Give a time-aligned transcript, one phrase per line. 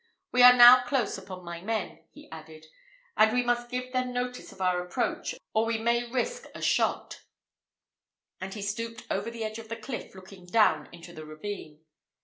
[0.31, 2.65] We are now close upon my men," he added,
[3.15, 7.21] "and we must give them notice of our approach or we may risk a shot;"
[8.39, 11.81] and he stooped over the edge of the cliff looking down into the ravine.